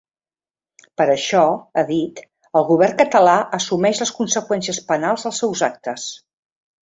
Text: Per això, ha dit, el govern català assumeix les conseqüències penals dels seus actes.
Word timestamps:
Per 0.99 1.05
això, 1.15 1.41
ha 1.81 1.83
dit, 1.89 2.21
el 2.61 2.65
govern 2.71 2.97
català 3.03 3.35
assumeix 3.59 4.01
les 4.05 4.15
conseqüències 4.21 4.83
penals 4.91 5.27
dels 5.27 5.43
seus 5.45 5.63
actes. 5.71 6.09